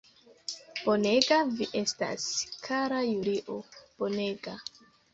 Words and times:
Bonega 0.87 1.37
vi 1.59 1.69
estas, 1.83 2.27
kara 2.67 3.05
Julio, 3.13 3.63
bonega! 4.03 4.61